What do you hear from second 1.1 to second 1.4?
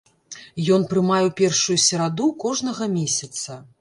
ў